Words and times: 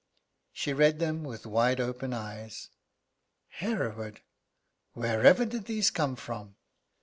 She 0.51 0.73
read 0.73 0.97
them 0.97 1.23
with 1.23 1.45
wide 1.45 1.79
open 1.79 2.11
eyes. 2.11 2.69
"Hereward! 3.49 4.21
Wherever 4.93 5.45
did 5.45 5.65
these 5.65 5.91
come 5.91 6.15
from?" 6.15 6.55